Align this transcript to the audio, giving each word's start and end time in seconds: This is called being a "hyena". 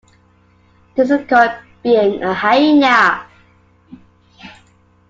This 0.95 1.11
is 1.11 1.27
called 1.29 1.53
being 1.83 2.23
a 2.23 2.33
"hyena". 2.33 3.27